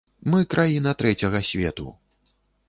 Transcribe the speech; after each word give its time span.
Мы 0.33 0.39
краіна 0.53 0.93
трэцяга 1.03 1.43
свету! 1.51 1.87